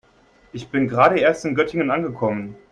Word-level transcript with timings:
Ich 0.51 0.67
bin 0.71 0.87
gerade 0.87 1.19
erst 1.19 1.45
in 1.45 1.53
Göttingen 1.53 1.91
angekommen 1.91 2.55